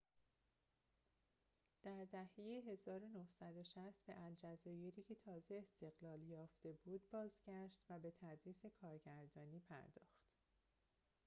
[1.83, 9.59] در دهه ۱۹۶۰ به الجزایری که تازه استقلال یافته بود بازگشت و به تدریس کارگردانی
[9.59, 10.21] پرداخت